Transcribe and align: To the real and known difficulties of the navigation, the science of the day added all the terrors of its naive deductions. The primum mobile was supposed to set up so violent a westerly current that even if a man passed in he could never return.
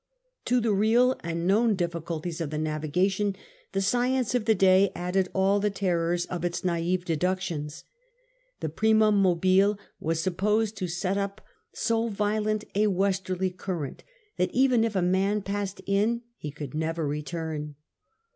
To 0.45 0.59
the 0.59 0.73
real 0.73 1.15
and 1.23 1.45
known 1.45 1.75
difficulties 1.75 2.41
of 2.41 2.49
the 2.49 2.57
navigation, 2.57 3.35
the 3.71 3.83
science 3.83 4.33
of 4.33 4.45
the 4.45 4.55
day 4.55 4.91
added 4.95 5.29
all 5.31 5.59
the 5.59 5.69
terrors 5.69 6.25
of 6.25 6.43
its 6.43 6.63
naive 6.63 7.05
deductions. 7.05 7.83
The 8.61 8.69
primum 8.69 9.21
mobile 9.21 9.77
was 9.99 10.19
supposed 10.19 10.75
to 10.77 10.87
set 10.87 11.17
up 11.19 11.39
so 11.71 12.07
violent 12.07 12.63
a 12.73 12.87
westerly 12.87 13.51
current 13.51 14.03
that 14.37 14.49
even 14.55 14.83
if 14.83 14.95
a 14.95 15.03
man 15.03 15.43
passed 15.43 15.81
in 15.85 16.23
he 16.35 16.49
could 16.49 16.73
never 16.73 17.05
return. 17.07 17.75